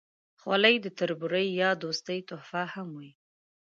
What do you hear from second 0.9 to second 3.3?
تربورۍ یا دوستۍ تحفه هم وي.